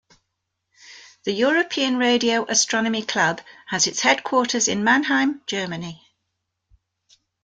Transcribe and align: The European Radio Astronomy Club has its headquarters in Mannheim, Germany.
The 1.25 1.31
European 1.31 1.97
Radio 1.97 2.43
Astronomy 2.49 3.03
Club 3.05 3.39
has 3.67 3.85
its 3.85 3.99
headquarters 4.01 4.67
in 4.67 4.83
Mannheim, 4.83 5.41
Germany. 5.45 6.01